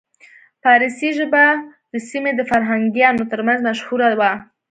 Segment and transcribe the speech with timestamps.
[0.63, 1.45] پارسي ژبه
[1.93, 4.31] د سیمې د فرهنګیانو ترمنځ مشهوره وه